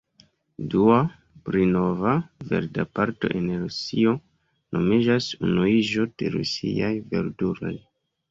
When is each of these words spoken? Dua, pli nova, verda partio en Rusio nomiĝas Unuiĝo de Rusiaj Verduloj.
Dua, 0.73 0.95
pli 1.49 1.65
nova, 1.73 2.13
verda 2.53 2.85
partio 2.99 3.29
en 3.41 3.45
Rusio 3.65 4.15
nomiĝas 4.77 5.27
Unuiĝo 5.49 6.07
de 6.23 6.31
Rusiaj 6.37 6.93
Verduloj. 7.13 7.75